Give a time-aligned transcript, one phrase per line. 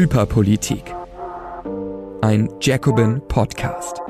[0.00, 0.94] Hyperpolitik.
[2.22, 4.00] Ein Jacobin Podcast.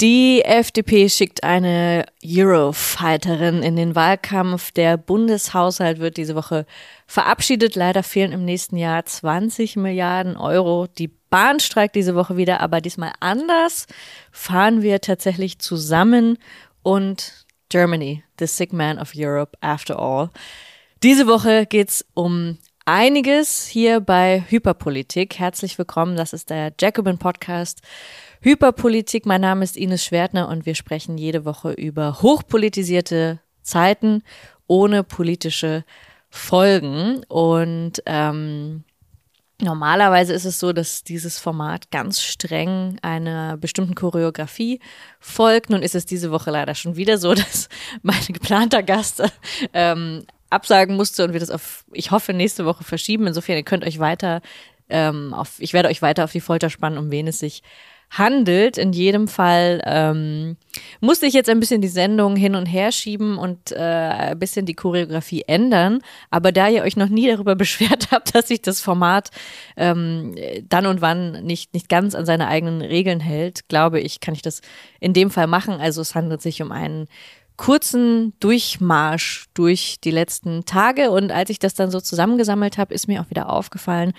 [0.00, 4.70] Die FDP schickt eine Eurofighterin in den Wahlkampf.
[4.70, 6.64] Der Bundeshaushalt wird diese Woche
[7.06, 7.74] verabschiedet.
[7.74, 10.86] Leider fehlen im nächsten Jahr 20 Milliarden Euro.
[10.86, 13.86] Die Bahn streikt diese Woche wieder, aber diesmal anders.
[14.30, 16.38] Fahren wir tatsächlich zusammen
[16.82, 20.30] und Germany, the sick man of Europe after all.
[21.02, 25.36] Diese Woche geht's um einiges hier bei Hyperpolitik.
[25.36, 27.80] Herzlich willkommen, das ist der Jacobin Podcast
[28.40, 29.26] Hyperpolitik.
[29.26, 34.22] Mein Name ist Ines Schwertner und wir sprechen jede Woche über hochpolitisierte Zeiten
[34.68, 35.84] ohne politische
[36.30, 37.24] Folgen.
[37.26, 38.84] Und ähm,
[39.60, 44.80] Normalerweise ist es so, dass dieses Format ganz streng einer bestimmten Choreografie
[45.20, 45.70] folgt.
[45.70, 47.68] Nun ist es diese Woche leider schon wieder so, dass
[48.02, 49.22] mein geplanter Gast
[49.72, 53.26] ähm, absagen musste und wir das auf, ich hoffe, nächste Woche verschieben.
[53.26, 54.42] Insofern, ihr könnt euch weiter
[54.88, 57.62] ähm, auf, ich werde euch weiter auf die Folter spannen, um wen es sich
[58.12, 58.76] handelt.
[58.76, 60.56] In jedem Fall ähm,
[61.00, 64.66] musste ich jetzt ein bisschen die Sendung hin und her schieben und äh, ein bisschen
[64.66, 66.00] die Choreografie ändern.
[66.30, 69.30] Aber da ihr euch noch nie darüber beschwert habt, dass sich das Format
[69.76, 70.34] ähm,
[70.68, 74.42] dann und wann nicht, nicht ganz an seine eigenen Regeln hält, glaube ich, kann ich
[74.42, 74.60] das
[75.00, 75.80] in dem Fall machen.
[75.80, 77.08] Also es handelt sich um einen
[77.62, 81.12] kurzen Durchmarsch durch die letzten Tage.
[81.12, 84.14] Und als ich das dann so zusammengesammelt habe, ist mir auch wieder aufgefallen,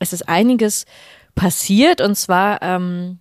[0.00, 0.84] es ist einiges
[1.34, 3.20] passiert und zwar ähm,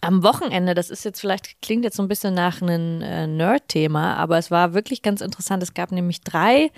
[0.00, 4.16] am Wochenende, das ist jetzt vielleicht, klingt jetzt so ein bisschen nach einem äh, Nerd-Thema,
[4.16, 5.62] aber es war wirklich ganz interessant.
[5.62, 6.72] Es gab nämlich drei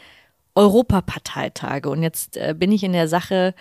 [0.55, 3.55] Europaparteitage und jetzt äh, bin ich in der Sache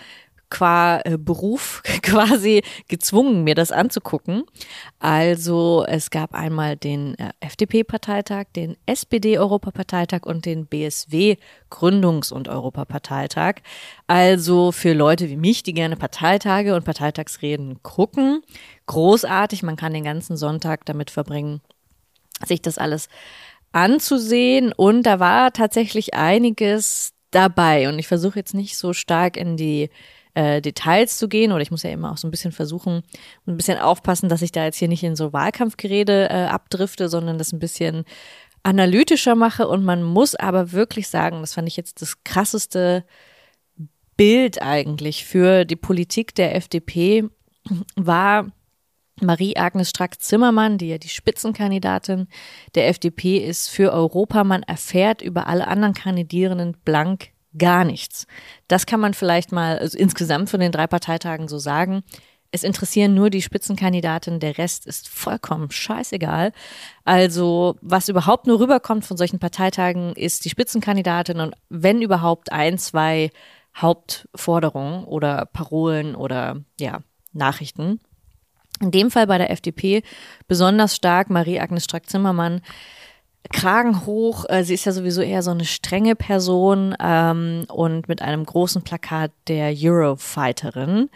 [0.50, 4.44] qua äh, Beruf quasi gezwungen, mir das anzugucken.
[5.00, 13.56] Also es gab einmal den äh, FDP-Parteitag, den SPD-Europaparteitag und den BSW-Gründungs- und Europaparteitag.
[14.08, 18.42] Also für Leute wie mich, die gerne Parteitage und Parteitagsreden gucken,
[18.88, 19.64] großartig.
[19.64, 21.62] Man kann den ganzen Sonntag damit verbringen,
[22.46, 23.10] sich das alles
[23.72, 24.74] anzusehen.
[24.74, 27.88] Und da war tatsächlich einiges dabei.
[27.88, 29.90] Und ich versuche jetzt nicht so stark in die
[30.34, 33.04] äh, Details zu gehen oder ich muss ja immer auch so ein bisschen versuchen,
[33.48, 37.38] ein bisschen aufpassen, dass ich da jetzt hier nicht in so Wahlkampfgerede äh, abdrifte, sondern
[37.38, 38.06] das ein bisschen
[38.64, 43.06] analytischer mache und man muss aber wirklich sagen, das fand ich jetzt das krasseste
[44.18, 47.30] Bild eigentlich für die Politik der FDP
[47.96, 48.48] war
[49.22, 52.28] Marie-Agnes Strack-Zimmermann, die ja die Spitzenkandidatin
[52.76, 54.44] der FDP ist für Europa.
[54.44, 58.28] Man erfährt über alle anderen Kandidierenden blank gar nichts.
[58.68, 62.04] Das kann man vielleicht mal also insgesamt von den drei Parteitagen so sagen.
[62.52, 66.52] Es interessieren nur die Spitzenkandidaten, der Rest ist vollkommen scheißegal.
[67.06, 72.80] Also, was überhaupt nur rüberkommt von solchen Parteitagen, ist die Spitzenkandidatin und wenn überhaupt ein,
[72.80, 73.30] zwei
[73.76, 77.02] Hauptforderungen oder Parolen oder ja,
[77.34, 78.00] Nachrichten.
[78.82, 80.02] In dem Fall bei der FDP
[80.48, 82.62] besonders stark Marie-Agnes Strack-Zimmermann,
[83.52, 84.46] Kragen hoch.
[84.50, 88.84] Äh, sie ist ja sowieso eher so eine strenge Person ähm, und mit einem großen
[88.84, 91.10] Plakat der Eurofighterin,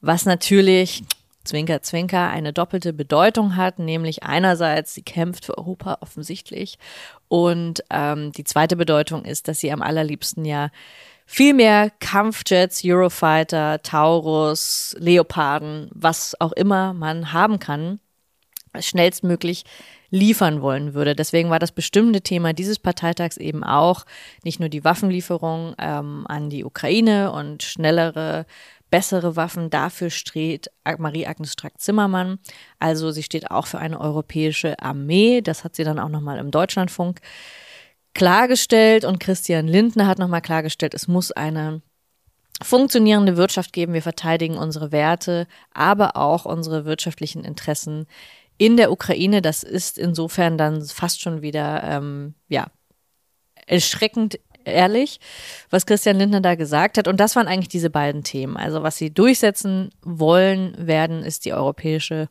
[0.00, 1.04] was natürlich
[1.44, 6.78] Zwinker, Zwinker eine doppelte Bedeutung hat, nämlich einerseits, sie kämpft für Europa offensichtlich
[7.28, 10.70] und ähm, die zweite Bedeutung ist, dass sie am allerliebsten ja
[11.24, 18.00] viel mehr Kampfjets, Eurofighter, Taurus, Leoparden, was auch immer man haben kann,
[18.78, 19.64] schnellstmöglich
[20.16, 21.14] liefern wollen würde.
[21.14, 24.04] Deswegen war das bestimmte Thema dieses Parteitags eben auch
[24.42, 28.46] nicht nur die Waffenlieferung ähm, an die Ukraine und schnellere,
[28.90, 29.70] bessere Waffen.
[29.70, 32.38] Dafür steht Marie-Agnes Strack-Zimmermann.
[32.78, 35.42] Also sie steht auch für eine europäische Armee.
[35.42, 37.20] Das hat sie dann auch nochmal im Deutschlandfunk
[38.14, 41.82] klargestellt und Christian Lindner hat nochmal klargestellt, es muss eine
[42.62, 43.92] funktionierende Wirtschaft geben.
[43.92, 48.06] Wir verteidigen unsere Werte, aber auch unsere wirtschaftlichen Interessen
[48.58, 49.42] in der Ukraine.
[49.42, 52.66] Das ist insofern dann fast schon wieder, ähm, ja,
[53.66, 55.20] erschreckend ehrlich,
[55.70, 57.08] was Christian Lindner da gesagt hat.
[57.08, 58.56] Und das waren eigentlich diese beiden Themen.
[58.56, 62.28] Also was sie durchsetzen wollen werden, ist die europäische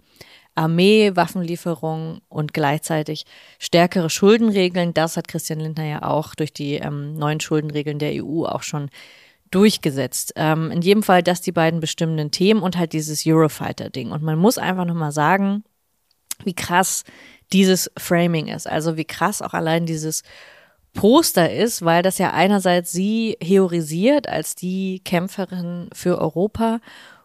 [0.55, 3.25] Armee, Waffenlieferung und gleichzeitig
[3.59, 4.93] stärkere Schuldenregeln.
[4.93, 8.89] Das hat Christian Lindner ja auch durch die ähm, neuen Schuldenregeln der EU auch schon
[9.51, 10.33] durchgesetzt.
[10.37, 14.11] Ähm, in jedem Fall das die beiden bestimmenden Themen und halt dieses Eurofighter-Ding.
[14.11, 15.63] Und man muss einfach nochmal sagen,
[16.43, 17.03] wie krass
[17.53, 18.67] dieses Framing ist.
[18.67, 20.23] Also wie krass auch allein dieses
[20.93, 26.79] Poster ist, weil das ja einerseits sie heorisiert als die Kämpferin für Europa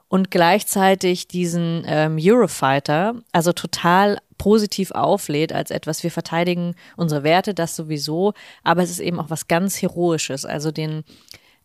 [0.09, 7.55] und gleichzeitig diesen ähm, Eurofighter, also total positiv auflädt als etwas, wir verteidigen unsere Werte,
[7.55, 8.35] das sowieso,
[8.65, 11.05] aber es ist eben auch was ganz Heroisches, also den,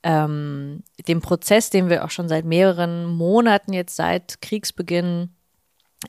[0.03, 5.34] ähm, dem Prozess, den wir auch schon seit mehreren Monaten jetzt seit Kriegsbeginn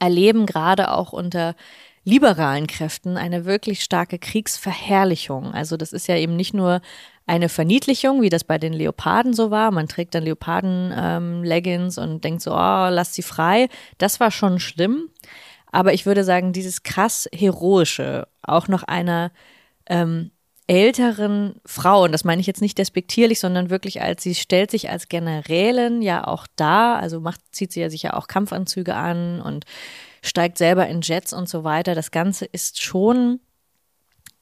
[0.00, 1.54] erleben, gerade auch unter
[2.04, 5.52] liberalen Kräften, eine wirklich starke Kriegsverherrlichung.
[5.52, 6.80] Also das ist ja eben nicht nur
[7.26, 9.72] eine Verniedlichung, wie das bei den Leoparden so war.
[9.72, 13.68] Man trägt dann Leoparden-Leggings ähm, und denkt so, oh, lass sie frei.
[13.98, 15.10] Das war schon schlimm.
[15.72, 19.32] Aber ich würde sagen, dieses krass heroische, auch noch einer
[19.86, 20.30] ähm,
[20.66, 24.90] älteren Frau, und das meine ich jetzt nicht despektierlich, sondern wirklich als sie stellt sich
[24.90, 29.64] als Generälin ja auch da, also macht, zieht sie ja sicher auch Kampfanzüge an und
[30.22, 31.94] steigt selber in Jets und so weiter.
[31.94, 33.40] Das Ganze ist schon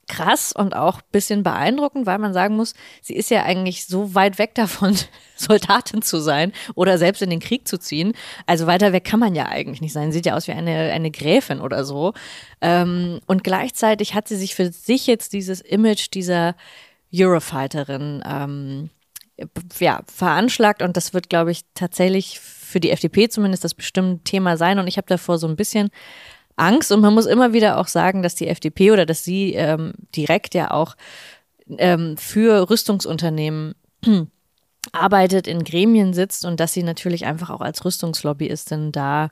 [0.07, 4.13] krass und auch ein bisschen beeindruckend, weil man sagen muss, sie ist ja eigentlich so
[4.13, 4.95] weit weg davon,
[5.35, 8.13] Soldatin zu sein oder selbst in den Krieg zu ziehen.
[8.45, 10.11] Also weiter weg kann man ja eigentlich nicht sein.
[10.11, 12.13] Sieht ja aus wie eine, eine Gräfin oder so.
[12.61, 16.55] Ähm, und gleichzeitig hat sie sich für sich jetzt dieses Image dieser
[17.13, 18.89] Eurofighterin ähm,
[19.79, 24.57] ja, veranschlagt und das wird, glaube ich, tatsächlich für die FDP zumindest das bestimmte Thema
[24.57, 24.79] sein.
[24.79, 25.89] Und ich habe davor so ein bisschen
[26.55, 29.93] Angst und man muss immer wieder auch sagen, dass die FDP oder dass sie ähm,
[30.15, 30.95] direkt ja auch
[31.77, 33.75] ähm, für Rüstungsunternehmen
[34.91, 39.29] arbeitet, in Gremien sitzt und dass sie natürlich einfach auch als Rüstungslobbyistin da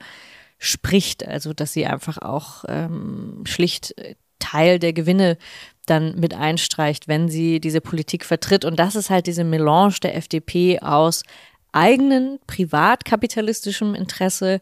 [0.57, 3.93] spricht, also dass sie einfach auch ähm, schlicht
[4.39, 5.37] Teil der Gewinne
[5.85, 8.65] dann mit einstreicht, wenn sie diese Politik vertritt.
[8.65, 11.23] Und das ist halt diese Melange der FDP aus
[11.71, 14.61] eigenen privatkapitalistischem Interesse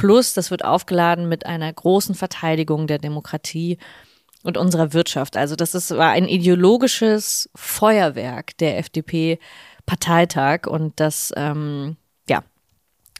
[0.00, 3.76] Plus, das wird aufgeladen mit einer großen Verteidigung der Demokratie
[4.42, 5.36] und unserer Wirtschaft.
[5.36, 11.98] Also das ist, war ein ideologisches Feuerwerk der FDP-Parteitag und das, ähm,
[12.30, 12.42] ja,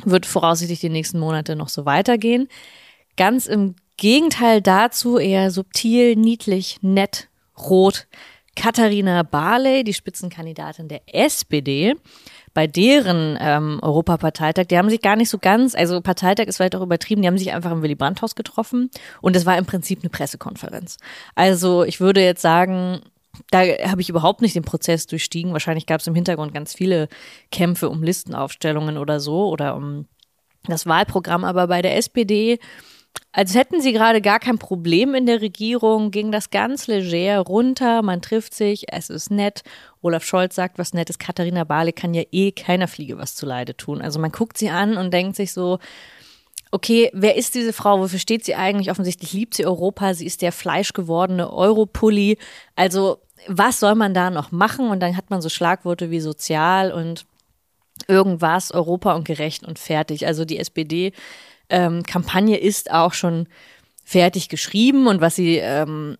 [0.04, 2.48] wird voraussichtlich die nächsten Monate noch so weitergehen.
[3.18, 7.28] Ganz im Gegenteil dazu eher subtil, niedlich, nett,
[7.58, 8.06] rot.
[8.56, 11.94] Katharina Barley, die Spitzenkandidatin der SPD,
[12.52, 16.74] bei deren ähm, Europaparteitag, die haben sich gar nicht so ganz, also Parteitag ist vielleicht
[16.74, 20.00] auch übertrieben, die haben sich einfach im Willy Brandt-Haus getroffen und es war im Prinzip
[20.00, 20.98] eine Pressekonferenz.
[21.34, 23.00] Also ich würde jetzt sagen,
[23.50, 25.52] da habe ich überhaupt nicht den Prozess durchstiegen.
[25.52, 27.08] Wahrscheinlich gab es im Hintergrund ganz viele
[27.50, 30.06] Kämpfe um Listenaufstellungen oder so oder um
[30.64, 32.58] das Wahlprogramm, aber bei der SPD
[33.32, 38.02] als hätten sie gerade gar kein Problem in der Regierung, ging das ganz leger runter,
[38.02, 39.62] man trifft sich, es ist nett.
[40.02, 44.02] Olaf Scholz sagt was Nettes, Katharina Barley kann ja eh keiner Fliege was zuleide tun.
[44.02, 45.78] Also man guckt sie an und denkt sich so,
[46.72, 48.00] okay, wer ist diese Frau?
[48.00, 48.90] Wofür steht sie eigentlich?
[48.90, 52.36] Offensichtlich liebt sie Europa, sie ist der fleischgewordene Europulli.
[52.74, 54.88] Also was soll man da noch machen?
[54.88, 57.26] Und dann hat man so Schlagworte wie sozial und
[58.08, 60.26] irgendwas, Europa und gerecht und fertig.
[60.26, 61.12] Also die SPD
[61.70, 63.48] ähm, Kampagne ist auch schon
[64.04, 66.16] fertig geschrieben und was sie ähm,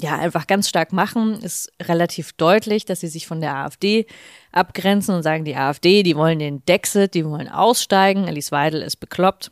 [0.00, 4.06] ja einfach ganz stark machen, ist relativ deutlich, dass sie sich von der AfD
[4.52, 8.96] abgrenzen und sagen, die AfD, die wollen den Dexit, die wollen aussteigen, Alice Weidel ist
[8.96, 9.50] bekloppt.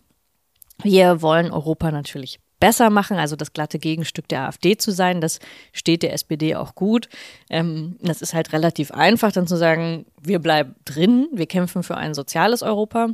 [0.82, 5.20] Wir wollen Europa natürlich besser machen, also das glatte Gegenstück der AfD zu sein.
[5.20, 5.40] Das
[5.72, 7.08] steht der SPD auch gut.
[7.48, 11.96] Ähm, das ist halt relativ einfach, dann zu sagen, wir bleiben drin, wir kämpfen für
[11.96, 13.08] ein soziales Europa.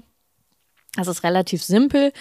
[0.97, 2.13] Das ist relativ simpel.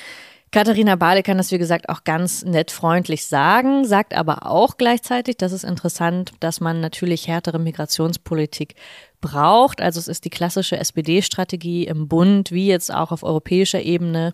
[0.52, 5.36] Katharina Bahle kann das, wie gesagt, auch ganz nett freundlich sagen, sagt aber auch gleichzeitig,
[5.36, 8.76] das ist interessant, dass man natürlich härtere Migrationspolitik
[9.20, 9.82] braucht.
[9.82, 14.34] Also es ist die klassische SPD-Strategie im Bund, wie jetzt auch auf europäischer Ebene,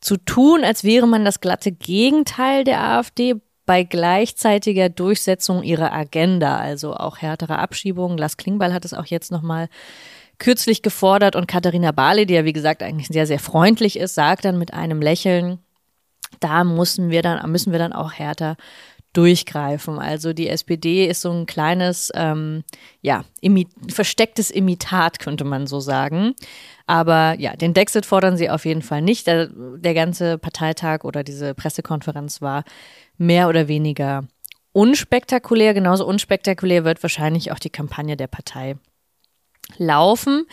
[0.00, 3.34] zu tun, als wäre man das glatte Gegenteil der AfD
[3.66, 8.16] bei gleichzeitiger Durchsetzung ihrer Agenda, also auch härtere Abschiebungen.
[8.16, 9.68] Lars Klingbeil hat es auch jetzt nochmal
[10.38, 14.44] kürzlich gefordert und Katharina Barley, die ja wie gesagt eigentlich sehr, sehr freundlich ist, sagt
[14.44, 15.58] dann mit einem Lächeln,
[16.40, 18.56] da müssen wir dann, müssen wir dann auch härter
[19.12, 19.98] durchgreifen.
[19.98, 22.62] Also die SPD ist so ein kleines, ähm,
[23.00, 26.34] ja, imi verstecktes Imitat, könnte man so sagen.
[26.86, 29.26] Aber ja, den Dexit fordern sie auf jeden Fall nicht.
[29.26, 32.64] Der, der ganze Parteitag oder diese Pressekonferenz war
[33.16, 34.24] mehr oder weniger
[34.72, 35.74] unspektakulär.
[35.74, 38.76] Genauso unspektakulär wird wahrscheinlich auch die Kampagne der Partei
[39.76, 40.46] laufen.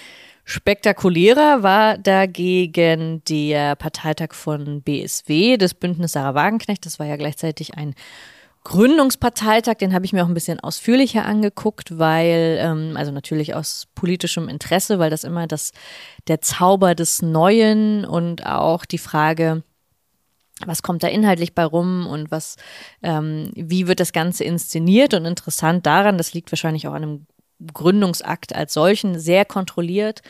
[0.44, 6.86] Spektakulärer war dagegen der Parteitag von BSW, des Bündnis Sarah Wagenknecht.
[6.86, 7.96] Das war ja gleichzeitig ein
[8.66, 13.88] Gründungsparteitag, den habe ich mir auch ein bisschen ausführlicher angeguckt, weil, ähm, also natürlich aus
[13.94, 15.72] politischem Interesse, weil das immer das,
[16.28, 19.64] der Zauber des Neuen und auch die Frage,
[20.66, 22.56] was kommt da inhaltlich bei rum und was,
[23.04, 27.28] ähm, wie wird das Ganze inszeniert und interessant daran, das liegt wahrscheinlich auch an einem
[27.74, 30.22] Gründungsakt als solchen sehr kontrolliert.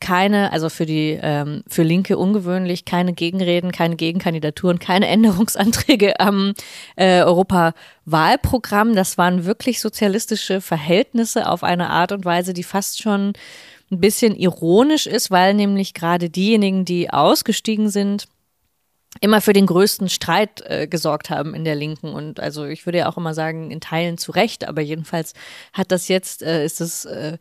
[0.00, 6.54] keine, also für die ähm, für Linke ungewöhnlich, keine Gegenreden, keine Gegenkandidaturen, keine Änderungsanträge am
[6.96, 8.94] äh, Europawahlprogramm.
[8.94, 13.34] Das waren wirklich sozialistische Verhältnisse auf eine Art und Weise, die fast schon
[13.90, 18.26] ein bisschen ironisch ist, weil nämlich gerade diejenigen, die ausgestiegen sind,
[19.20, 22.98] immer für den größten Streit äh, gesorgt haben in der Linken und also ich würde
[22.98, 25.34] ja auch immer sagen in Teilen zu Recht, aber jedenfalls
[25.72, 27.38] hat das jetzt äh, ist es äh,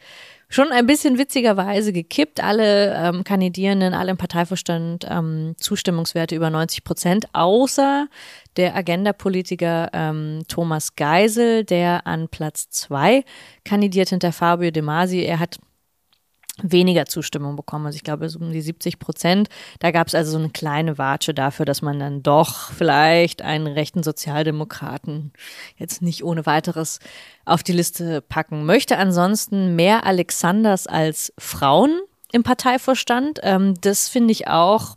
[0.50, 2.44] schon ein bisschen witzigerweise gekippt.
[2.44, 8.08] Alle ähm, Kandidierenden, alle im Parteivorstand ähm, Zustimmungswerte über 90 Prozent, außer
[8.58, 13.24] der Agenda-Politiker ähm, Thomas Geisel, der an Platz zwei
[13.64, 15.22] kandidiert hinter Fabio De Masi.
[15.22, 15.60] Er hat
[16.64, 17.86] weniger Zustimmung bekommen.
[17.86, 19.50] Also ich glaube, so um die 70 Prozent.
[19.80, 23.68] Da gab es also so eine kleine Watsche dafür, dass man dann doch vielleicht einen
[23.68, 25.32] rechten Sozialdemokraten
[25.78, 27.00] jetzt nicht ohne weiteres
[27.46, 28.98] auf die Liste packen möchte.
[28.98, 32.00] Ansonsten mehr Alexanders als Frauen
[32.32, 33.40] im Parteivorstand.
[33.44, 34.96] Ähm, das finde ich auch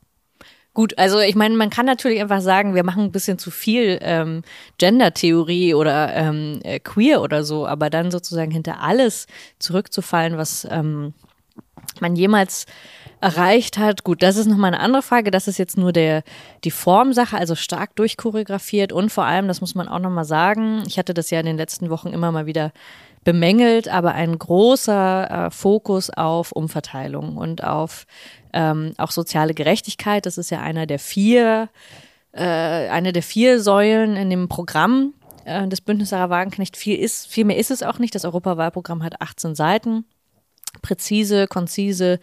[0.75, 3.99] Gut, also ich meine, man kann natürlich einfach sagen, wir machen ein bisschen zu viel
[4.00, 4.42] ähm,
[4.78, 9.26] Gender-Theorie oder ähm, äh, queer oder so, aber dann sozusagen hinter alles
[9.59, 11.12] zurückzufallen, was ähm,
[12.02, 12.66] man jemals
[13.23, 14.04] erreicht hat.
[14.04, 15.30] Gut, das ist nochmal eine andere Frage.
[15.30, 16.23] Das ist jetzt nur der,
[16.64, 20.99] die Formsache, also stark durchchoreografiert und vor allem, das muss man auch nochmal sagen, ich
[20.99, 22.73] hatte das ja in den letzten Wochen immer mal wieder
[23.25, 28.06] bemängelt, aber ein großer äh, Fokus auf Umverteilung und auf
[28.52, 30.26] ähm, auch soziale Gerechtigkeit.
[30.26, 31.68] Das ist ja einer der vier,
[32.32, 36.76] äh, eine der vier Säulen in dem Programm äh, des Bündnis Sarah Wagenknecht.
[36.76, 38.14] Viel, ist, viel mehr ist es auch nicht.
[38.14, 40.04] Das Europawahlprogramm hat 18 Seiten
[40.81, 42.19] präzise, konzise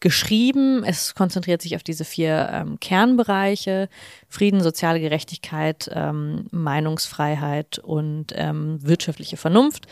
[0.00, 0.84] geschrieben.
[0.84, 3.88] Es konzentriert sich auf diese vier ähm, Kernbereiche:
[4.28, 9.86] Frieden, soziale Gerechtigkeit, ähm, Meinungsfreiheit und ähm, wirtschaftliche Vernunft.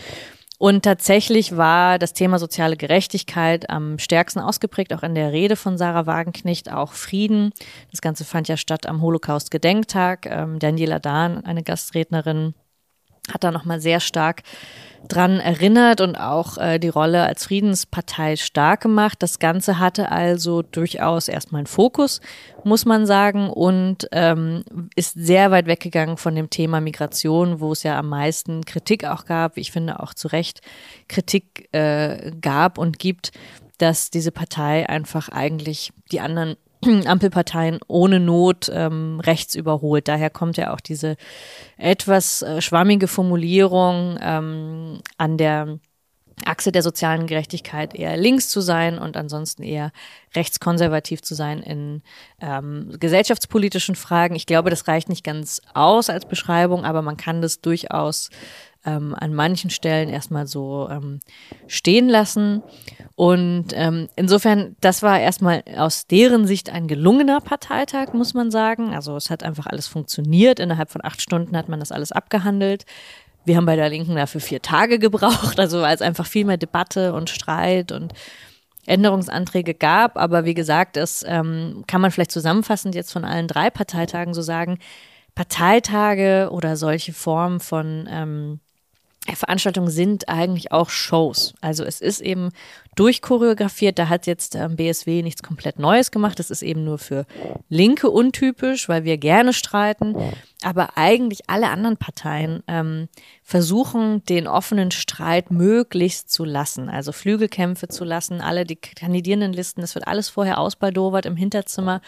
[0.59, 5.77] Und tatsächlich war das Thema soziale Gerechtigkeit am stärksten ausgeprägt, auch in der Rede von
[5.77, 7.53] Sarah Wagenknecht, auch Frieden.
[7.91, 10.25] Das Ganze fand ja statt am Holocaust-Gedenktag.
[10.27, 12.55] Ähm, Daniela Dahn, eine Gastrednerin,
[13.33, 14.43] hat da nochmal sehr stark
[15.09, 19.19] dran erinnert und auch äh, die Rolle als Friedenspartei stark gemacht.
[19.21, 22.21] Das Ganze hatte also durchaus erstmal einen Fokus,
[22.65, 24.65] muss man sagen, und ähm,
[24.95, 29.27] ist sehr weit weggegangen von dem Thema Migration, wo es ja am meisten Kritik auch
[29.27, 30.61] gab, ich finde auch zu Recht
[31.09, 33.33] Kritik äh, gab und gibt,
[33.79, 36.57] dass diese Partei einfach eigentlich die anderen
[37.07, 40.09] Ampelparteien ohne Not ähm, rechts überholt.
[40.09, 41.17] Daher kommt ja auch diese
[41.77, 45.79] etwas äh, schwammige Formulierung ähm, an der
[46.45, 49.91] Achse der sozialen Gerechtigkeit eher links zu sein und ansonsten eher
[50.35, 52.03] rechtskonservativ zu sein in
[52.41, 54.35] ähm, gesellschaftspolitischen Fragen.
[54.35, 58.29] Ich glaube, das reicht nicht ganz aus als Beschreibung, aber man kann das durchaus
[58.87, 61.21] ähm, an manchen Stellen erstmal so ähm,
[61.67, 62.63] stehen lassen.
[63.15, 68.95] Und ähm, insofern, das war erstmal aus deren Sicht ein gelungener Parteitag, muss man sagen.
[68.95, 70.61] Also es hat einfach alles funktioniert.
[70.61, 72.85] Innerhalb von acht Stunden hat man das alles abgehandelt.
[73.45, 76.57] Wir haben bei der Linken dafür vier Tage gebraucht, also weil es einfach viel mehr
[76.57, 78.13] Debatte und Streit und
[78.87, 80.17] Änderungsanträge gab.
[80.17, 84.43] Aber wie gesagt, das ähm, kann man vielleicht zusammenfassend jetzt von allen drei Parteitagen so
[84.43, 84.79] sagen.
[85.35, 88.61] Parteitage oder solche Formen von ähm,
[89.35, 91.55] Veranstaltungen sind eigentlich auch Shows.
[91.61, 92.51] Also es ist eben
[92.95, 93.99] durchchoreografiert.
[93.99, 96.39] Da hat jetzt ähm, BSW nichts komplett Neues gemacht.
[96.39, 97.27] Das ist eben nur für
[97.69, 100.15] Linke untypisch, weil wir gerne streiten.
[100.63, 103.09] Aber eigentlich alle anderen Parteien ähm,
[103.43, 106.89] versuchen, den offenen Streit möglichst zu lassen.
[106.89, 109.81] Also Flügelkämpfe zu lassen, alle die kandidierenden Listen.
[109.81, 112.01] Das wird alles vorher ausbaldowert im Hinterzimmer.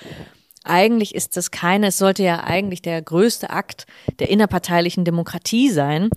[0.64, 3.86] Eigentlich ist das keine, es sollte ja eigentlich der größte Akt
[4.18, 6.10] der innerparteilichen Demokratie sein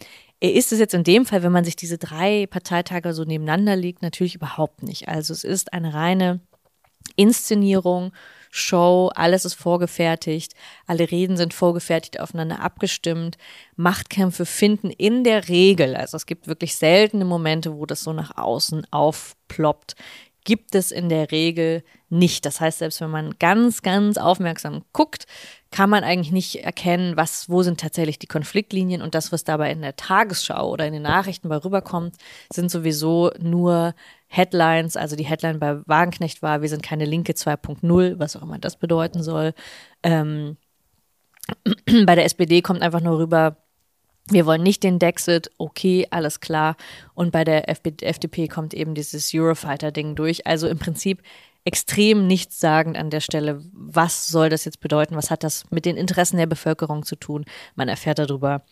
[0.49, 4.01] ist es jetzt in dem Fall, wenn man sich diese drei Parteitage so nebeneinander legt,
[4.01, 5.07] natürlich überhaupt nicht.
[5.07, 6.39] Also es ist eine reine
[7.15, 8.11] Inszenierung,
[8.53, 10.55] Show, alles ist vorgefertigt,
[10.85, 13.37] alle Reden sind vorgefertigt, aufeinander abgestimmt.
[13.77, 18.37] Machtkämpfe finden in der Regel, also es gibt wirklich seltene Momente, wo das so nach
[18.37, 19.95] außen aufploppt,
[20.43, 22.45] gibt es in der Regel nicht.
[22.45, 25.27] Das heißt, selbst wenn man ganz, ganz aufmerksam guckt,
[25.71, 29.71] kann man eigentlich nicht erkennen, was, wo sind tatsächlich die Konfliktlinien und das, was dabei
[29.71, 32.15] in der Tagesschau oder in den Nachrichten bei rüberkommt,
[32.51, 33.95] sind sowieso nur
[34.27, 34.97] Headlines.
[34.97, 38.75] Also die Headline bei Wagenknecht war, wir sind keine Linke 2.0, was auch immer das
[38.75, 39.53] bedeuten soll.
[40.03, 40.57] Ähm,
[42.05, 43.55] bei der SPD kommt einfach nur rüber,
[44.29, 46.75] wir wollen nicht den Dexit, okay, alles klar.
[47.13, 50.45] Und bei der FDP kommt eben dieses Eurofighter-Ding durch.
[50.47, 51.21] Also im Prinzip
[51.63, 53.63] extrem nichtssagend an der Stelle.
[53.73, 55.15] Was soll das jetzt bedeuten?
[55.15, 57.45] Was hat das mit den Interessen der Bevölkerung zu tun?
[57.75, 58.63] Man erfährt darüber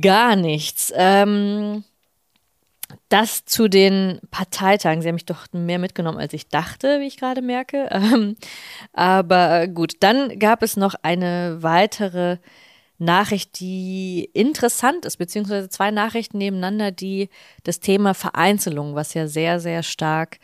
[0.00, 0.92] gar nichts.
[0.94, 1.84] Ähm,
[3.08, 5.02] das zu den Parteitagen.
[5.02, 7.88] Sie haben mich doch mehr mitgenommen, als ich dachte, wie ich gerade merke.
[8.02, 8.36] Ähm,
[8.92, 12.38] aber gut, dann gab es noch eine weitere
[12.98, 17.28] Nachricht, die interessant ist, beziehungsweise zwei Nachrichten nebeneinander, die
[17.64, 20.38] das Thema Vereinzelung, was ja sehr, sehr stark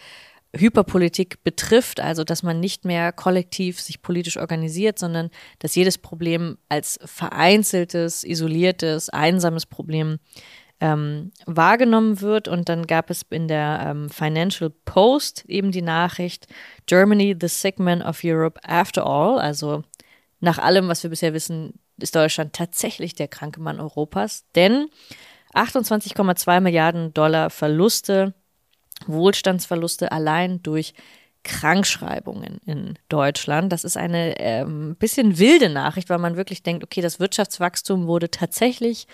[0.57, 6.57] Hyperpolitik betrifft, also dass man nicht mehr kollektiv sich politisch organisiert, sondern dass jedes Problem
[6.69, 10.19] als vereinzeltes, isoliertes, einsames Problem
[10.81, 12.49] ähm, wahrgenommen wird.
[12.49, 16.47] Und dann gab es in der ähm, Financial Post eben die Nachricht,
[16.87, 19.39] Germany, the sick man of Europe after all.
[19.39, 19.85] Also
[20.41, 24.45] nach allem, was wir bisher wissen, ist Deutschland tatsächlich der kranke Mann Europas.
[24.55, 24.89] Denn
[25.55, 28.35] 28,2 Milliarden Dollar Verluste,
[29.07, 30.95] Wohlstandsverluste allein durch
[31.45, 33.73] Krankschreibungen in Deutschland.
[33.73, 38.31] Das ist eine ähm, bisschen wilde Nachricht, weil man wirklich denkt, okay, das Wirtschaftswachstum wurde
[38.31, 39.07] tatsächlich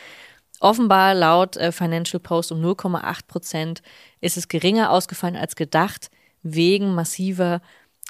[0.60, 3.82] Offenbar laut äh, Financial Post um 0,8 Prozent
[4.20, 6.10] ist es geringer ausgefallen als gedacht
[6.42, 7.60] wegen massiver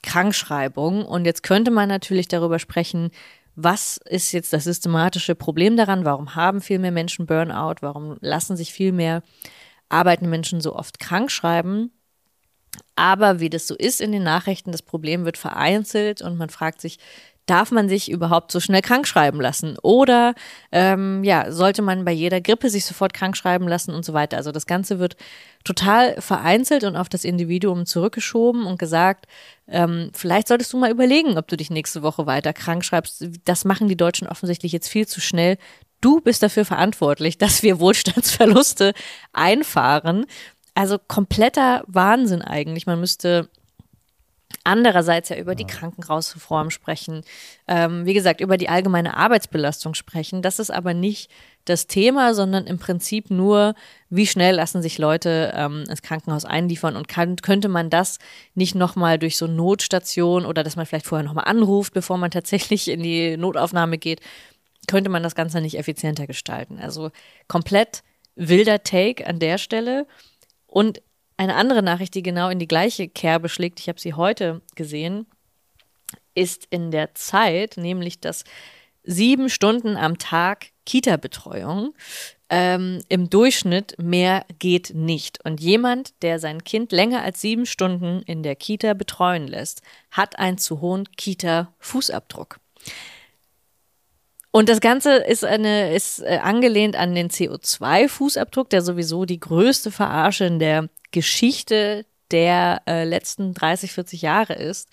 [0.02, 1.04] Krankschreibung.
[1.04, 3.10] Und jetzt könnte man natürlich darüber sprechen,
[3.56, 6.04] was ist jetzt das systematische Problem daran?
[6.04, 7.76] Warum haben viel mehr Menschen Burnout?
[7.80, 9.22] Warum lassen sich viel mehr
[9.94, 11.90] arbeitende Menschen so oft krank schreiben?
[12.96, 16.80] Aber wie das so ist in den Nachrichten, das Problem wird vereinzelt und man fragt
[16.80, 16.98] sich,
[17.46, 19.76] darf man sich überhaupt so schnell krank schreiben lassen?
[19.82, 20.34] Oder
[20.72, 24.36] ähm, ja, sollte man bei jeder Grippe sich sofort krank schreiben lassen und so weiter?
[24.36, 25.16] Also das Ganze wird
[25.62, 29.26] total vereinzelt und auf das Individuum zurückgeschoben und gesagt,
[29.68, 33.26] ähm, vielleicht solltest du mal überlegen, ob du dich nächste Woche weiter krank schreibst.
[33.44, 35.58] Das machen die Deutschen offensichtlich jetzt viel zu schnell.
[36.04, 38.92] Du bist dafür verantwortlich, dass wir Wohlstandsverluste
[39.32, 40.26] einfahren.
[40.74, 42.84] Also kompletter Wahnsinn eigentlich.
[42.84, 43.48] Man müsste
[44.64, 47.22] andererseits ja über die Krankenhausreform sprechen,
[47.66, 50.42] ähm, wie gesagt, über die allgemeine Arbeitsbelastung sprechen.
[50.42, 51.30] Das ist aber nicht
[51.64, 53.74] das Thema, sondern im Prinzip nur,
[54.10, 58.18] wie schnell lassen sich Leute ähm, ins Krankenhaus einliefern und kann, könnte man das
[58.54, 62.88] nicht nochmal durch so Notstation oder dass man vielleicht vorher nochmal anruft, bevor man tatsächlich
[62.88, 64.20] in die Notaufnahme geht,
[64.86, 66.78] könnte man das Ganze nicht effizienter gestalten.
[66.78, 67.10] Also
[67.48, 68.02] komplett
[68.36, 70.06] wilder Take an der Stelle.
[70.66, 71.02] Und
[71.36, 75.26] eine andere Nachricht, die genau in die gleiche Kerbe schlägt, ich habe sie heute gesehen,
[76.34, 78.44] ist in der Zeit, nämlich dass
[79.04, 81.94] sieben Stunden am Tag Kita-Betreuung
[82.50, 85.44] ähm, im Durchschnitt mehr geht nicht.
[85.44, 90.38] Und jemand, der sein Kind länger als sieben Stunden in der Kita betreuen lässt, hat
[90.38, 92.58] einen zu hohen Kita-Fußabdruck.
[94.56, 99.90] Und das Ganze ist eine, ist äh, angelehnt an den CO2-Fußabdruck, der sowieso die größte
[99.90, 104.90] Verarsche in der Geschichte der äh, letzten 30, 40 Jahre ist,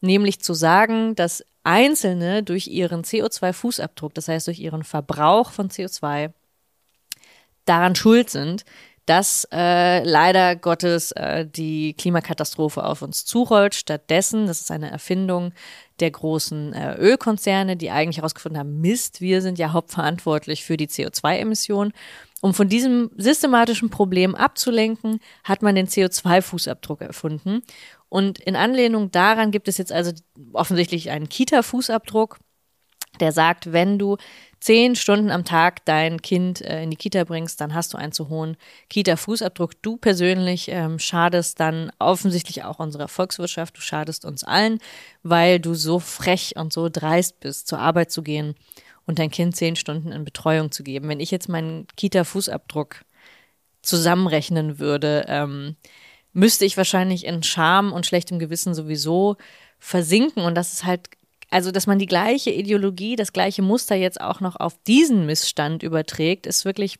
[0.00, 6.32] nämlich zu sagen, dass Einzelne durch ihren CO2-Fußabdruck, das heißt durch ihren Verbrauch von CO2,
[7.66, 8.64] daran schuld sind,
[9.06, 13.76] dass äh, leider Gottes äh, die Klimakatastrophe auf uns zurollt.
[13.76, 15.52] Stattdessen, das ist eine Erfindung
[16.00, 20.88] der großen äh, Ölkonzerne, die eigentlich herausgefunden haben, Mist, wir sind ja hauptverantwortlich für die
[20.88, 21.92] CO2-Emissionen
[22.40, 27.62] um von diesem systematischen Problem abzulenken, hat man den CO2-Fußabdruck erfunden.
[28.08, 30.12] Und in Anlehnung daran gibt es jetzt also
[30.52, 32.38] offensichtlich einen Kita-Fußabdruck,
[33.20, 34.16] der sagt, wenn du
[34.60, 38.12] zehn Stunden am Tag dein Kind äh, in die Kita bringst, dann hast du einen
[38.12, 38.56] zu hohen
[38.90, 39.80] Kita-Fußabdruck.
[39.82, 44.80] Du persönlich ähm, schadest dann offensichtlich auch unserer Volkswirtschaft, du schadest uns allen,
[45.22, 48.54] weil du so frech und so dreist bist, zur Arbeit zu gehen
[49.06, 51.08] und dein Kind zehn Stunden in Betreuung zu geben.
[51.08, 53.02] Wenn ich jetzt meinen Kita-Fußabdruck
[53.82, 55.76] zusammenrechnen würde, ähm,
[56.32, 59.36] müsste ich wahrscheinlich in Scham und schlechtem Gewissen sowieso
[59.78, 60.44] versinken.
[60.44, 61.08] Und das ist halt,
[61.50, 65.82] also dass man die gleiche Ideologie, das gleiche Muster jetzt auch noch auf diesen Missstand
[65.82, 66.98] überträgt, ist wirklich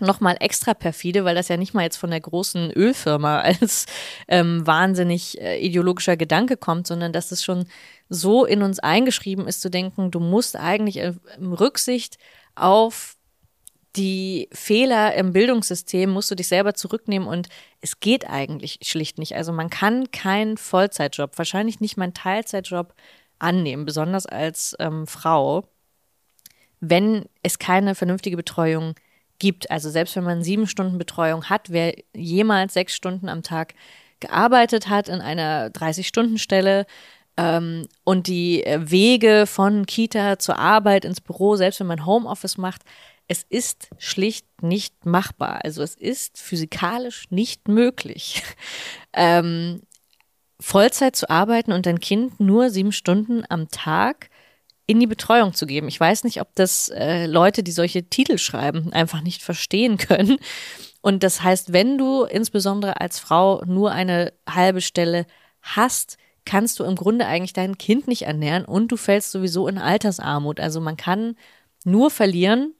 [0.00, 3.86] nochmal extra perfide, weil das ja nicht mal jetzt von der großen Ölfirma als
[4.28, 7.66] ähm, wahnsinnig äh, ideologischer Gedanke kommt, sondern dass es schon
[8.08, 12.18] so in uns eingeschrieben ist, zu denken, du musst eigentlich im Rücksicht
[12.54, 13.16] auf
[13.96, 17.48] die Fehler im Bildungssystem musst du dich selber zurücknehmen und
[17.80, 19.34] es geht eigentlich schlicht nicht.
[19.34, 22.94] Also man kann keinen Vollzeitjob, wahrscheinlich nicht meinen Teilzeitjob
[23.38, 25.64] annehmen, besonders als ähm, Frau,
[26.80, 28.94] wenn es keine vernünftige Betreuung
[29.38, 29.70] gibt.
[29.70, 33.74] Also selbst wenn man sieben Stunden Betreuung hat, wer jemals sechs Stunden am Tag
[34.20, 36.86] gearbeitet hat in einer 30-Stunden-Stelle,
[37.38, 42.58] ähm, und die äh, Wege von Kita zur Arbeit ins Büro, selbst wenn man Homeoffice
[42.58, 42.82] macht,
[43.28, 45.60] es ist schlicht nicht machbar.
[45.64, 48.42] Also es ist physikalisch nicht möglich,
[49.12, 49.82] ähm,
[50.60, 54.30] Vollzeit zu arbeiten und dein Kind nur sieben Stunden am Tag
[54.86, 55.86] in die Betreuung zu geben.
[55.88, 60.38] Ich weiß nicht, ob das äh, Leute, die solche Titel schreiben, einfach nicht verstehen können.
[61.00, 65.26] Und das heißt, wenn du insbesondere als Frau nur eine halbe Stelle
[65.62, 69.76] hast, kannst du im Grunde eigentlich dein Kind nicht ernähren und du fällst sowieso in
[69.76, 70.58] Altersarmut.
[70.58, 71.36] Also man kann
[71.84, 72.74] nur verlieren.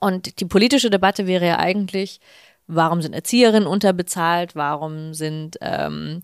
[0.00, 2.20] Und die politische Debatte wäre ja eigentlich,
[2.66, 6.22] warum sind Erzieherinnen unterbezahlt, warum sind ähm,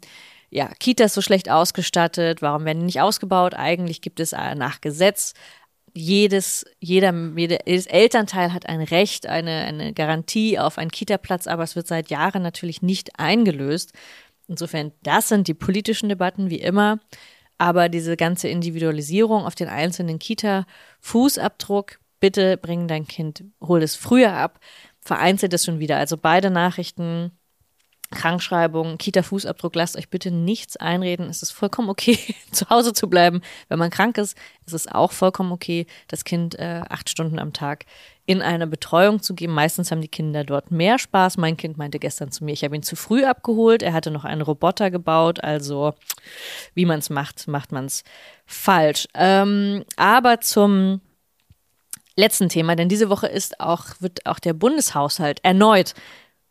[0.55, 3.55] ja, Kitas so schlecht ausgestattet, warum werden die nicht ausgebaut?
[3.55, 5.35] Eigentlich gibt es äh, nach Gesetz
[5.97, 11.77] jedes, jeder, jedes Elternteil hat ein Recht, eine, eine Garantie auf einen Kita-Platz, aber es
[11.77, 13.93] wird seit Jahren natürlich nicht eingelöst.
[14.49, 16.99] Insofern, das sind die politischen Debatten wie immer.
[17.59, 24.33] Aber diese ganze Individualisierung auf den einzelnen Kita-Fußabdruck, bitte bring dein Kind, hol es früher
[24.33, 24.59] ab,
[25.01, 25.97] vereinzelt es schon wieder.
[25.99, 27.31] Also beide Nachrichten
[28.11, 31.29] Krankschreibung, Kita-Fußabdruck, lasst euch bitte nichts einreden.
[31.29, 32.19] Es ist vollkommen okay,
[32.53, 33.41] zu Hause zu bleiben.
[33.69, 34.37] Wenn man krank ist,
[34.67, 37.87] ist es auch vollkommen okay, das Kind äh, acht Stunden am Tag
[38.27, 39.53] in eine Betreuung zu geben.
[39.53, 41.37] Meistens haben die Kinder dort mehr Spaß.
[41.37, 43.83] Mein Kind meinte gestern zu mir, ich habe ihn zu früh abgeholt.
[43.83, 45.43] Er hatte noch einen Roboter gebaut.
[45.43, 45.95] Also
[46.75, 48.03] wie man es macht, macht man es
[48.47, 49.07] falsch.
[49.15, 51.01] Ähm, aber zum
[52.17, 55.95] letzten Thema, denn diese Woche ist auch, wird auch der Bundeshaushalt erneut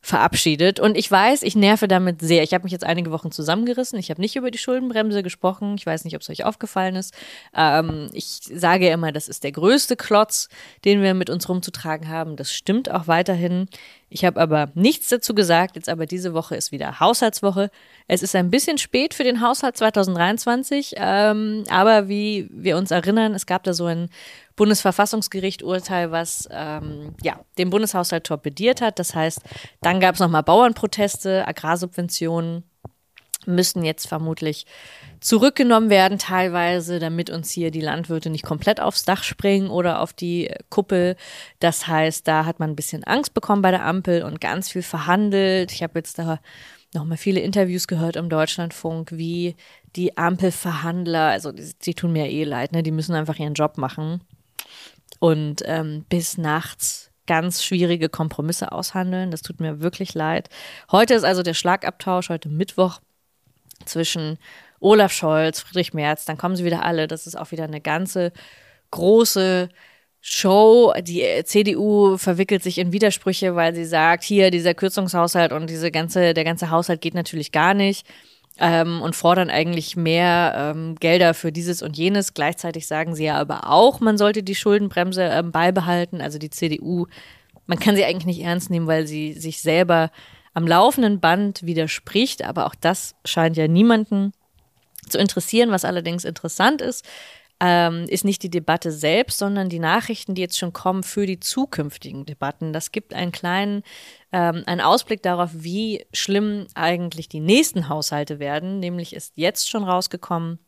[0.04, 0.82] verabschiedet.
[0.82, 2.44] Und ich weiß, ich nerve damit sehr.
[2.44, 3.98] Ich habe mich jetzt einige Wochen zusammengerissen.
[3.98, 5.76] Ich habe nicht über die Schuldenbremse gesprochen.
[5.78, 7.14] Ich weiß nicht, ob es euch aufgefallen ist.
[7.56, 10.50] Ähm, ich sage ja immer, das ist der größte Klotz,
[10.84, 12.36] den wir mit uns rumzutragen haben.
[12.36, 13.70] Das stimmt auch weiterhin.
[14.10, 15.78] Ich habe aber nichts dazu gesagt.
[15.78, 17.72] Jetzt aber diese Woche ist wieder Haushaltswoche.
[18.08, 20.96] Es ist ein bisschen spät für den Haushalt 2023.
[20.98, 24.10] Ähm, aber wie wir uns erinnern, es gab da so ein
[24.56, 29.00] Bundesverfassungsgericht Urteil, was ähm, ja den Bundeshaushalt torpediert hat.
[29.00, 29.42] Das heißt,
[29.82, 32.64] dann gab es nochmal Bauernproteste, Agrarsubventionen
[33.46, 34.66] müssen jetzt vermutlich
[35.20, 40.14] zurückgenommen werden, teilweise, damit uns hier die Landwirte nicht komplett aufs Dach springen oder auf
[40.14, 41.16] die Kuppel.
[41.60, 44.82] Das heißt, da hat man ein bisschen Angst bekommen bei der Ampel und ganz viel
[44.82, 45.72] verhandelt.
[45.72, 46.40] Ich habe jetzt da
[46.94, 49.56] nochmal viele Interviews gehört im Deutschlandfunk, wie
[49.96, 52.84] die Ampelverhandler, also die, die tun mir eh leid, ne?
[52.84, 54.22] Die müssen einfach ihren Job machen
[55.20, 59.32] und ähm, bis nachts ganz schwierige Kompromisse aushandeln.
[59.32, 60.50] Das tut mir wirklich leid.
[60.92, 63.00] Heute ist also der Schlagabtausch, heute Mittwoch
[63.86, 64.38] zwischen
[64.80, 67.08] Olaf Scholz, Friedrich Merz, dann kommen sie wieder alle.
[67.08, 68.34] Das ist auch wieder eine ganze
[68.92, 69.70] große
[70.20, 70.94] Show.
[71.02, 76.34] Die CDU verwickelt sich in Widersprüche, weil sie sagt, hier dieser Kürzungshaushalt und diese ganze,
[76.34, 78.06] der ganze Haushalt geht natürlich gar nicht
[78.60, 82.34] ähm, und fordern eigentlich mehr ähm, Gelder für dieses und jenes.
[82.34, 86.22] Gleichzeitig sagen sie ja aber auch, man sollte die Schuldenbremse ähm, beibehalten.
[86.22, 87.08] Also die CDU,
[87.66, 90.12] man kann sie eigentlich nicht ernst nehmen, weil sie sich selber
[90.54, 92.44] am laufenden Band widerspricht.
[92.44, 94.34] Aber auch das scheint ja niemanden
[95.10, 95.72] zu interessieren.
[95.72, 97.06] Was allerdings interessant ist,
[97.66, 101.40] ähm, ist nicht die Debatte selbst, sondern die Nachrichten, die jetzt schon kommen für die
[101.40, 102.74] zukünftigen Debatten.
[102.74, 103.84] Das gibt einen kleinen
[104.34, 108.80] ähm, einen Ausblick darauf, wie schlimm eigentlich die nächsten Haushalte werden.
[108.80, 110.60] Nämlich ist jetzt schon rausgekommen,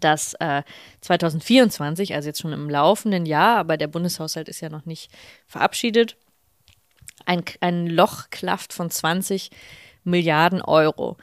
[0.00, 0.62] dass äh,
[1.02, 5.10] 2024, also jetzt schon im laufenden Jahr, aber der Bundeshaushalt ist ja noch nicht
[5.46, 6.16] verabschiedet,
[7.26, 9.50] ein, ein Loch klafft von 20
[10.04, 11.18] Milliarden Euro.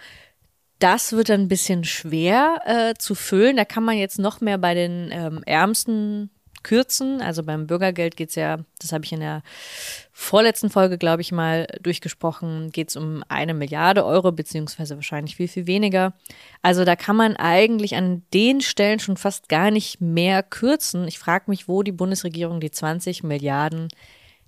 [0.79, 3.55] Das wird dann ein bisschen schwer äh, zu füllen.
[3.55, 6.29] Da kann man jetzt noch mehr bei den ähm, Ärmsten
[6.65, 7.21] kürzen.
[7.21, 9.43] Also beim Bürgergeld geht es ja, das habe ich in der
[10.11, 15.47] vorletzten Folge, glaube ich, mal durchgesprochen, geht es um eine Milliarde Euro, beziehungsweise wahrscheinlich viel,
[15.47, 16.13] viel weniger.
[16.61, 21.07] Also da kann man eigentlich an den Stellen schon fast gar nicht mehr kürzen.
[21.07, 23.87] Ich frage mich, wo die Bundesregierung die 20 Milliarden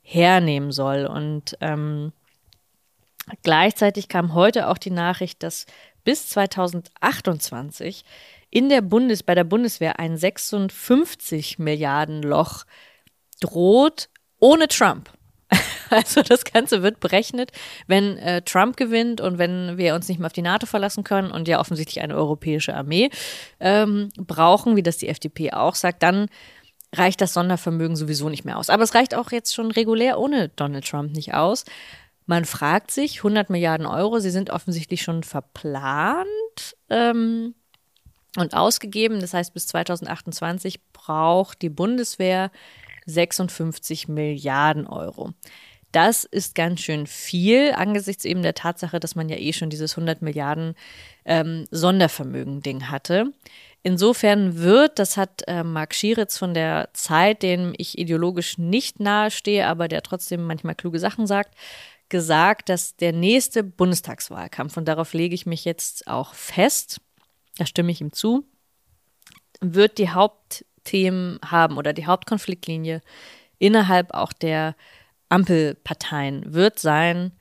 [0.02, 1.06] hernehmen soll.
[1.06, 2.12] Und ähm,
[3.44, 5.68] gleichzeitig kam heute auch die Nachricht, dass
[6.08, 8.06] bis 2028
[8.50, 12.64] in der Bundes, bei der Bundeswehr ein 56 Milliarden Loch
[13.42, 14.08] droht
[14.40, 15.12] ohne Trump.
[15.90, 17.52] Also das Ganze wird berechnet,
[17.88, 21.32] wenn äh, Trump gewinnt und wenn wir uns nicht mehr auf die NATO verlassen können
[21.32, 23.10] und ja offensichtlich eine europäische Armee
[23.62, 26.28] ähm, brauchen, wie das die FDP auch sagt, dann
[26.94, 28.70] reicht das Sondervermögen sowieso nicht mehr aus.
[28.70, 31.64] Aber es reicht auch jetzt schon regulär ohne Donald Trump nicht aus.
[32.28, 36.28] Man fragt sich, 100 Milliarden Euro, sie sind offensichtlich schon verplant.
[36.90, 37.56] Ähm,
[38.38, 39.20] und ausgegeben.
[39.20, 42.52] Das heißt, bis 2028 braucht die Bundeswehr
[43.06, 45.32] 56 Milliarden Euro.
[45.92, 49.94] Das ist ganz schön viel angesichts eben der Tatsache, dass man ja eh schon dieses
[49.94, 50.76] 100 Milliarden
[51.26, 53.32] ähm, Sondervermögen-Ding hatte.
[53.84, 59.66] Insofern wird, das hat äh, Marc Schieritz von der Zeit, dem ich ideologisch nicht nahestehe,
[59.66, 61.56] aber der trotzdem manchmal kluge Sachen sagt,
[62.10, 67.02] gesagt, dass der nächste Bundestagswahlkampf, und darauf lege ich mich jetzt auch fest,
[67.58, 68.46] da stimme ich ihm zu,
[69.62, 73.02] wird die Haupt Hauptthemen haben oder die Hauptkonfliktlinie
[73.60, 74.76] innerhalb auch der
[75.30, 77.34] Ampelparteien wird sein,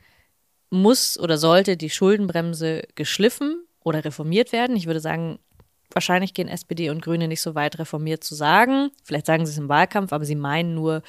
[0.71, 4.75] muss oder sollte die Schuldenbremse geschliffen oder reformiert werden.
[4.75, 5.39] Ich würde sagen,
[5.93, 8.91] wahrscheinlich gehen SPD und Grüne nicht so weit reformiert zu sagen.
[9.05, 11.03] Vielleicht sagen sie es im Wahlkampf, aber sie meinen nur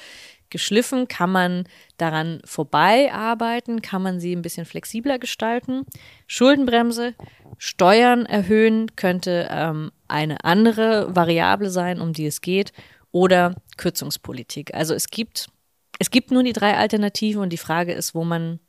[0.50, 1.08] geschliffen.
[1.08, 1.64] Kann man
[1.96, 3.82] daran vorbei arbeiten?
[3.82, 5.84] Kann man sie ein bisschen flexibler gestalten?
[6.26, 7.14] Schuldenbremse,
[7.58, 12.72] Steuern erhöhen könnte ähm, eine andere Variable sein, um die es geht,
[13.10, 14.74] oder Kürzungspolitik.
[14.74, 15.48] Also es gibt,
[15.98, 18.60] es gibt nur die drei Alternativen und die Frage ist, wo man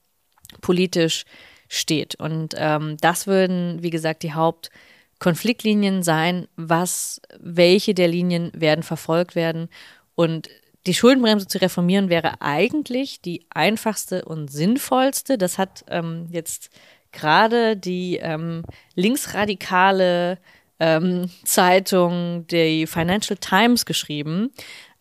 [0.62, 1.26] politisch
[1.68, 2.16] steht.
[2.16, 9.36] Und ähm, das würden, wie gesagt, die Hauptkonfliktlinien sein, was, welche der Linien werden verfolgt
[9.36, 9.70] werden.
[10.16, 10.50] Und
[10.88, 15.38] die Schuldenbremse zu reformieren wäre eigentlich die einfachste und sinnvollste.
[15.38, 16.70] Das hat ähm, jetzt
[17.12, 18.64] gerade die ähm,
[18.96, 20.38] linksradikale
[20.80, 24.52] ähm, Zeitung, die Financial Times geschrieben.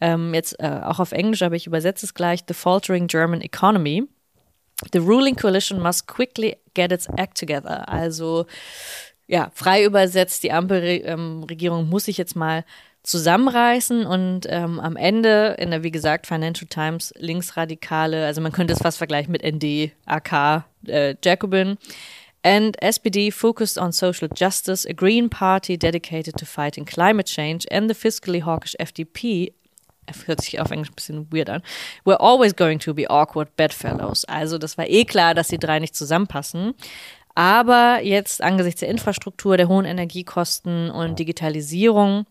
[0.00, 2.40] Ähm, jetzt äh, auch auf Englisch, aber ich übersetze es gleich.
[2.46, 4.04] The Faltering German Economy.
[4.92, 7.88] The ruling coalition must quickly get its act together.
[7.88, 8.46] Also
[9.26, 12.64] ja, frei übersetzt, die Ampelregierung ähm, muss sich jetzt mal
[13.02, 18.74] zusammenreißen und ähm, am Ende in der, wie gesagt, Financial Times linksradikale, also man könnte
[18.74, 21.78] es fast vergleichen mit ND, AK, äh, Jacobin.
[22.42, 27.90] And SPD focused on social justice, a green party dedicated to fighting climate change, and
[27.90, 29.52] the fiscally hawkish FDP
[30.26, 31.62] hört sich auf Englisch ein bisschen weird an.
[32.04, 34.24] We're always going to be awkward bedfellows.
[34.24, 36.74] Also das war eh klar, dass die drei nicht zusammenpassen.
[37.34, 42.26] Aber jetzt angesichts der Infrastruktur, der hohen Energiekosten und Digitalisierung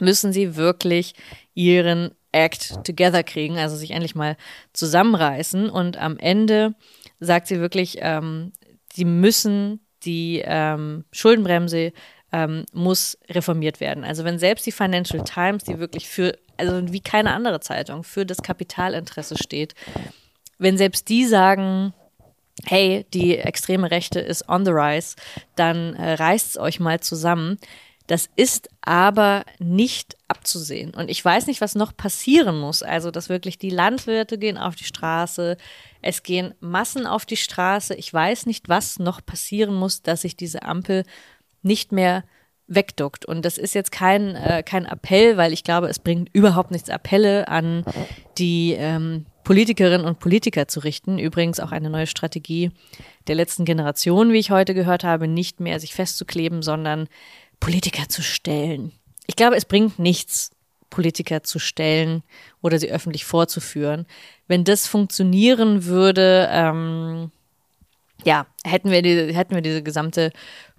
[0.00, 1.14] müssen sie wirklich
[1.54, 4.36] ihren Act together kriegen, also sich endlich mal
[4.72, 5.70] zusammenreißen.
[5.70, 6.74] Und am Ende
[7.20, 8.52] sagt sie wirklich, ähm,
[8.92, 11.92] sie müssen die ähm, Schuldenbremse
[12.32, 14.04] ähm, muss reformiert werden.
[14.04, 18.26] Also wenn selbst die Financial Times, die wirklich für, also wie keine andere Zeitung, für
[18.26, 19.74] das Kapitalinteresse steht,
[20.58, 21.94] wenn selbst die sagen,
[22.64, 25.16] hey, die extreme Rechte ist on the rise,
[25.56, 27.58] dann äh, reißt es euch mal zusammen.
[28.08, 30.94] Das ist aber nicht abzusehen.
[30.94, 32.82] Und ich weiß nicht, was noch passieren muss.
[32.82, 35.58] Also, dass wirklich die Landwirte gehen auf die Straße,
[36.00, 37.94] es gehen Massen auf die Straße.
[37.94, 41.04] Ich weiß nicht, was noch passieren muss, dass sich diese Ampel
[41.62, 42.24] nicht mehr
[42.66, 43.26] wegduckt.
[43.26, 46.88] Und das ist jetzt kein, äh, kein Appell, weil ich glaube, es bringt überhaupt nichts
[46.88, 47.84] Appelle an
[48.38, 51.18] die ähm, Politikerinnen und Politiker zu richten.
[51.18, 52.70] Übrigens auch eine neue Strategie
[53.26, 57.08] der letzten Generation, wie ich heute gehört habe, nicht mehr sich festzukleben, sondern
[57.60, 58.92] Politiker zu stellen.
[59.26, 60.50] Ich glaube, es bringt nichts,
[60.90, 62.22] Politiker zu stellen
[62.62, 64.06] oder sie öffentlich vorzuführen.
[64.46, 67.30] Wenn das funktionieren würde, ähm,
[68.24, 70.32] ja, hätten wir, die, hätten wir diese gesamte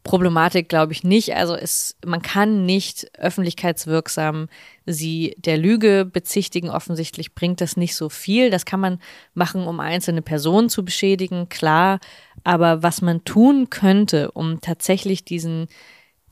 [0.04, 1.36] Problematik, glaube ich, nicht.
[1.36, 4.48] Also es, man kann nicht öffentlichkeitswirksam
[4.86, 6.70] sie der Lüge bezichtigen.
[6.70, 8.50] Offensichtlich bringt das nicht so viel.
[8.50, 9.00] Das kann man
[9.34, 12.00] machen, um einzelne Personen zu beschädigen, klar.
[12.44, 15.68] Aber was man tun könnte, um tatsächlich diesen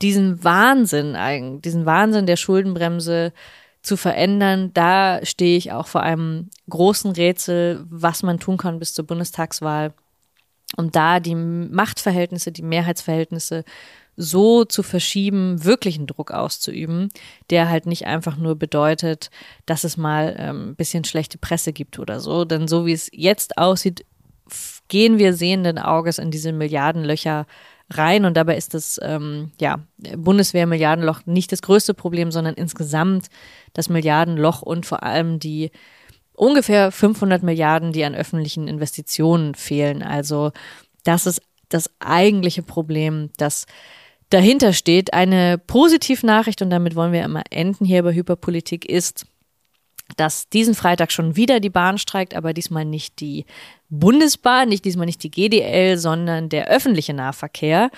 [0.02, 1.16] diesen Wahnsinn,
[1.62, 3.32] diesen Wahnsinn der Schuldenbremse
[3.82, 8.94] zu verändern, da stehe ich auch vor einem großen Rätsel, was man tun kann bis
[8.94, 9.94] zur Bundestagswahl,
[10.76, 13.64] um da die Machtverhältnisse, die Mehrheitsverhältnisse
[14.20, 17.08] so zu verschieben, wirklichen Druck auszuüben,
[17.50, 19.30] der halt nicht einfach nur bedeutet,
[19.64, 22.44] dass es mal ähm, ein bisschen schlechte Presse gibt oder so.
[22.44, 24.04] Denn so wie es jetzt aussieht,
[24.88, 27.46] gehen wir sehenden Auges in diese Milliardenlöcher
[27.90, 29.80] rein und dabei ist das ähm, ja,
[30.16, 33.28] Bundeswehr-Milliardenloch nicht das größte Problem, sondern insgesamt
[33.72, 35.70] das Milliardenloch und vor allem die
[36.34, 40.02] ungefähr 500 Milliarden, die an öffentlichen Investitionen fehlen.
[40.02, 40.52] Also
[41.04, 43.66] das ist das eigentliche Problem, das
[44.30, 45.12] dahinter steht.
[45.12, 49.26] Eine Positivnachricht, und damit wollen wir immer enden hier bei Hyperpolitik, ist,
[50.16, 53.44] dass diesen Freitag schon wieder die Bahn streikt, aber diesmal nicht die
[53.90, 57.90] Bundesbahn, nicht diesmal nicht die GDL, sondern der öffentliche Nahverkehr.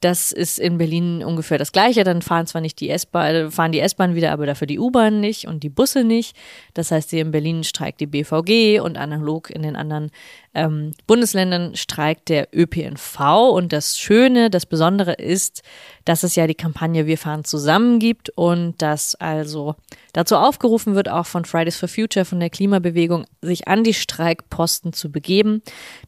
[0.00, 2.04] Das ist in Berlin ungefähr das Gleiche.
[2.04, 5.46] Dann fahren zwar nicht die S-Bahn, fahren die S-Bahn wieder, aber dafür die U-Bahn nicht
[5.46, 6.36] und die Busse nicht.
[6.74, 10.10] Das heißt, hier in Berlin streikt die BVG und analog in den anderen
[10.54, 13.20] ähm, Bundesländern streikt der ÖPNV.
[13.52, 15.62] Und das Schöne, das Besondere ist,
[16.04, 19.76] dass es ja die Kampagne Wir fahren zusammen gibt und dass also
[20.12, 24.92] dazu aufgerufen wird, auch von Fridays for Future, von der Klimabewegung, sich an die Streikposten
[24.92, 25.37] zu begeben.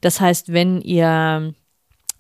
[0.01, 1.55] Das heißt, wenn ihr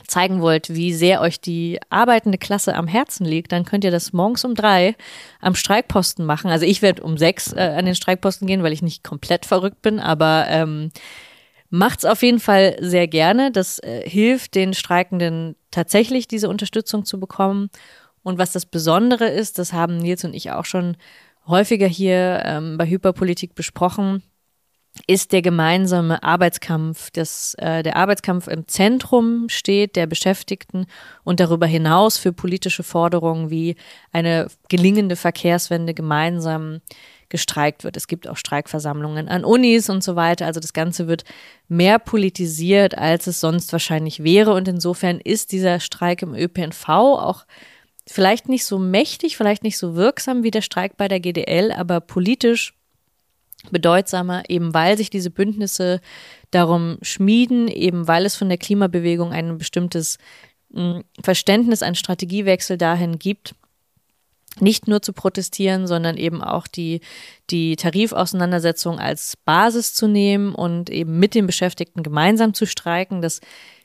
[0.07, 4.12] zeigen wollt, wie sehr euch die arbeitende Klasse am Herzen liegt, dann könnt ihr das
[4.12, 4.96] morgens um drei
[5.40, 6.51] am Streikposten machen.
[6.51, 9.83] Also ich werde um sechs äh, an den Streikposten gehen, weil ich nicht komplett verrückt
[9.83, 10.90] bin, aber ähm,
[11.73, 13.53] Macht's auf jeden Fall sehr gerne.
[13.53, 17.70] Das äh, hilft den Streikenden tatsächlich, diese Unterstützung zu bekommen.
[18.25, 20.96] Und was das Besondere ist, das haben Nils und ich auch schon
[21.46, 24.25] häufiger hier ähm, bei Hyperpolitik besprochen,
[25.11, 30.87] ist der gemeinsame Arbeitskampf, dass äh, der Arbeitskampf im Zentrum steht der Beschäftigten
[31.25, 33.75] und darüber hinaus für politische Forderungen wie
[34.12, 36.81] eine gelingende Verkehrswende gemeinsam
[37.29, 37.96] gestreikt wird.
[37.96, 40.46] Es gibt auch Streikversammlungen an Unis und so weiter.
[40.46, 41.25] Also das Ganze wird
[41.66, 44.55] mehr politisiert, als es sonst wahrscheinlich wäre.
[44.55, 47.46] Und insofern ist dieser Streik im ÖPNV auch
[48.07, 52.01] vielleicht nicht so mächtig, vielleicht nicht so wirksam wie der Streik bei der GDL, aber
[52.01, 52.75] politisch
[53.70, 56.01] bedeutsamer, eben weil sich diese Bündnisse
[56.51, 60.18] darum schmieden, eben weil es von der Klimabewegung ein bestimmtes
[60.73, 63.55] hm, Verständnis, ein Strategiewechsel dahin gibt,
[64.59, 67.01] nicht nur zu protestieren, sondern eben auch die,
[67.51, 73.23] die Tarifauseinandersetzung als Basis zu nehmen und eben mit den Beschäftigten gemeinsam zu streiken.
[73.23, 73.40] Das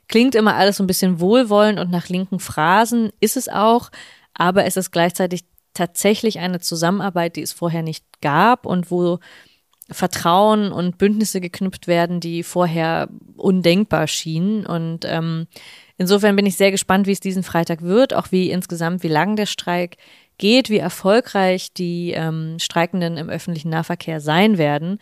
[0.07, 3.91] klingt immer alles so ein bisschen wohlwollend und nach linken Phrasen ist es auch,
[4.33, 9.19] aber es ist gleichzeitig tatsächlich eine Zusammenarbeit, die es vorher nicht gab und wo
[9.91, 14.65] Vertrauen und Bündnisse geknüpft werden, die vorher undenkbar schienen.
[14.65, 15.47] Und ähm,
[15.97, 19.35] insofern bin ich sehr gespannt, wie es diesen Freitag wird, auch wie insgesamt, wie lang
[19.35, 19.97] der Streik
[20.37, 24.99] geht, wie erfolgreich die ähm, Streikenden im öffentlichen Nahverkehr sein werden.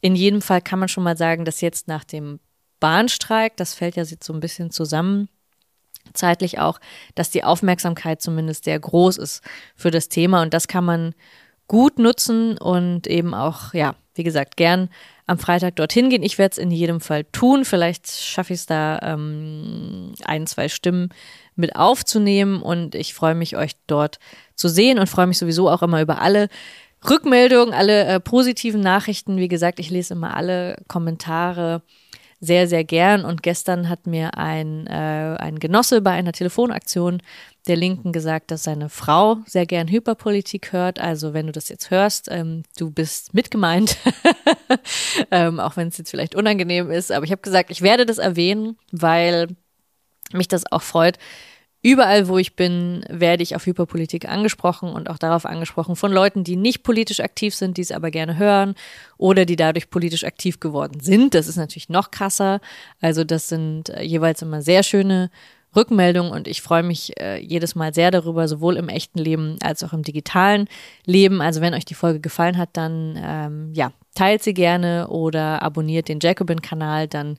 [0.00, 2.40] In jedem Fall kann man schon mal sagen, dass jetzt nach dem
[2.80, 5.28] Bahnstreik, das fällt ja jetzt so ein bisschen zusammen,
[6.14, 6.78] zeitlich auch,
[7.14, 9.42] dass die Aufmerksamkeit zumindest sehr groß ist
[9.74, 11.14] für das Thema und das kann man
[11.68, 14.88] gut nutzen und eben auch, ja, wie gesagt, gern
[15.26, 16.22] am Freitag dorthin gehen.
[16.22, 17.64] Ich werde es in jedem Fall tun.
[17.64, 21.10] Vielleicht schaffe ich es da, ähm, ein, zwei Stimmen
[21.56, 24.18] mit aufzunehmen und ich freue mich, euch dort
[24.54, 26.48] zu sehen und freue mich sowieso auch immer über alle
[27.08, 29.36] Rückmeldungen, alle äh, positiven Nachrichten.
[29.38, 31.82] Wie gesagt, ich lese immer alle Kommentare
[32.40, 33.24] sehr, sehr gern.
[33.24, 37.22] Und gestern hat mir ein, äh, ein Genosse bei einer Telefonaktion
[37.66, 41.00] der Linken gesagt, dass seine Frau sehr gern Hyperpolitik hört.
[41.00, 43.96] Also wenn du das jetzt hörst, ähm, du bist mitgemeint,
[45.30, 47.10] ähm, auch wenn es jetzt vielleicht unangenehm ist.
[47.10, 49.48] Aber ich habe gesagt, ich werde das erwähnen, weil
[50.32, 51.18] mich das auch freut,
[51.86, 56.42] Überall, wo ich bin, werde ich auf Hyperpolitik angesprochen und auch darauf angesprochen von Leuten,
[56.42, 58.74] die nicht politisch aktiv sind, die es aber gerne hören
[59.18, 61.32] oder die dadurch politisch aktiv geworden sind.
[61.32, 62.60] Das ist natürlich noch krasser.
[63.00, 65.30] Also das sind äh, jeweils immer sehr schöne
[65.76, 69.84] Rückmeldungen und ich freue mich äh, jedes Mal sehr darüber, sowohl im echten Leben als
[69.84, 70.66] auch im digitalen
[71.04, 71.40] Leben.
[71.40, 76.08] Also wenn euch die Folge gefallen hat, dann ähm, ja, teilt sie gerne oder abonniert
[76.08, 77.38] den Jacobin-Kanal, dann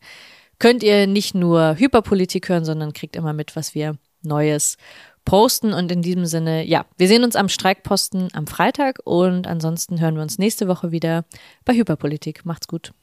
[0.57, 4.77] könnt ihr nicht nur Hyperpolitik hören, sondern kriegt immer mit, was wir Neues
[5.25, 5.73] posten.
[5.73, 10.15] Und in diesem Sinne, ja, wir sehen uns am Streikposten am Freitag und ansonsten hören
[10.15, 11.25] wir uns nächste Woche wieder
[11.65, 12.45] bei Hyperpolitik.
[12.45, 12.93] Macht's gut.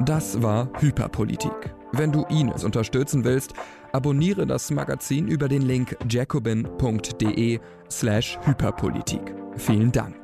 [0.00, 1.74] Das war Hyperpolitik.
[1.92, 3.52] Wenn du Ines unterstützen willst,
[3.92, 7.60] abonniere das Magazin über den Link jacobin.de
[7.90, 9.34] slash Hyperpolitik.
[9.56, 10.21] Vielen Dank.